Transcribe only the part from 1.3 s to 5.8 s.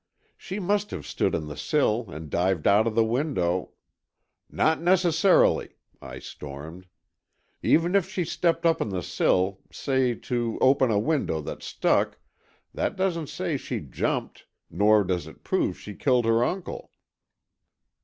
on the sill and dived out of the window——" "Not necessarily,"